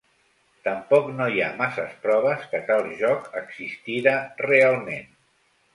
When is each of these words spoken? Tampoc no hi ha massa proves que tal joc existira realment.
Tampoc 0.67 1.11
no 1.19 1.27
hi 1.33 1.43
ha 1.43 1.51
massa 1.59 1.85
proves 2.07 2.49
que 2.55 2.63
tal 2.71 2.91
joc 3.05 3.29
existira 3.45 4.19
realment. 4.47 5.11